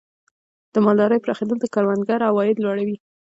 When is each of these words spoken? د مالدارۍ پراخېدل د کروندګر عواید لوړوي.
د 0.73 0.75
مالدارۍ 0.85 1.19
پراخېدل 1.23 1.57
د 1.61 1.65
کروندګر 1.73 2.19
عواید 2.29 2.57
لوړوي. 2.63 2.97